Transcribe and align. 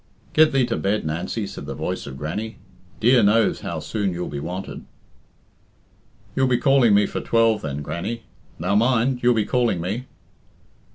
"Get 0.33 0.51
thee 0.51 0.65
to 0.65 0.77
bed, 0.77 1.05
Nancy," 1.05 1.45
said 1.45 1.67
the 1.67 1.75
voice 1.75 2.07
of 2.07 2.17
Grannie. 2.17 2.57
"Dear 2.99 3.21
knows 3.21 3.59
how 3.61 3.77
soon 3.77 4.13
you'll 4.13 4.29
be 4.29 4.39
wanted." 4.39 4.85
"You'll 6.35 6.47
be 6.47 6.57
calling 6.57 6.95
me 6.95 7.05
for 7.05 7.21
twelve, 7.21 7.61
then, 7.61 7.83
Grannie 7.83 8.23
now, 8.57 8.73
mind, 8.73 9.21
you'll 9.21 9.35
be 9.35 9.45
calling 9.45 9.79
me." 9.79 10.07